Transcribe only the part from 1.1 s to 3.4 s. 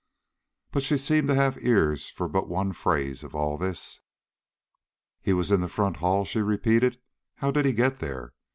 to have ears for but one phrase of